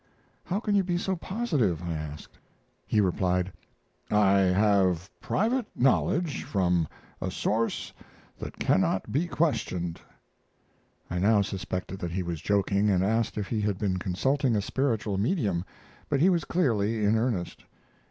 "How 0.45 0.59
can 0.59 0.73
you 0.73 0.83
be 0.83 0.97
so 0.97 1.15
positive?" 1.15 1.83
I 1.83 1.93
asked. 1.93 2.39
He 2.87 2.99
replied: 2.99 3.53
"I 4.09 4.39
have 4.39 5.11
private 5.19 5.67
knowledge 5.75 6.41
from 6.41 6.87
a 7.21 7.29
source 7.29 7.93
that 8.39 8.57
cannot 8.57 9.11
be 9.11 9.27
questioned." 9.27 10.01
I 11.11 11.19
now 11.19 11.43
suspected 11.43 11.99
that 11.99 12.13
he 12.13 12.23
was 12.23 12.41
joking, 12.41 12.89
and 12.89 13.03
asked 13.03 13.37
if 13.37 13.45
he 13.49 13.61
had 13.61 13.77
been 13.77 13.97
consulting 13.97 14.55
a 14.55 14.61
spiritual 14.63 15.19
medium; 15.19 15.63
but 16.09 16.19
he 16.19 16.31
was 16.31 16.45
clearly 16.45 17.05
in 17.05 17.15
earnest. 17.15 17.63